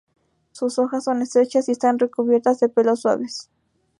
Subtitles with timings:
[0.51, 3.51] Sus hojas son estrechas y están recubiertas de pelos suaves.